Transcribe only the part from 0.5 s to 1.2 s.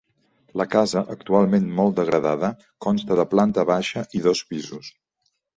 La casa,